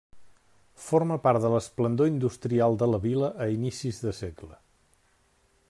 Forma 0.85 1.17
part 1.25 1.43
de 1.43 1.51
l'esplendor 1.55 2.09
industrial 2.13 2.79
de 2.85 2.87
la 2.93 3.01
vila 3.05 3.29
a 3.45 3.47
inicis 3.59 4.01
de 4.07 4.15
segle. 4.23 4.59